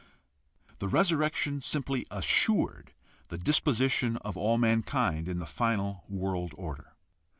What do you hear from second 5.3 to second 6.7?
the final world